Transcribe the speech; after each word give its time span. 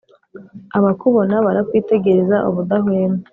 Abakubona 0.77 1.35
barakwitegereza 1.45 2.37
ubudahwema, 2.49 3.19